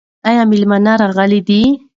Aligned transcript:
ایا 0.29 0.41
مېلمانه 0.51 0.93
راغلي 1.01 1.39
دي؟ 1.47 1.61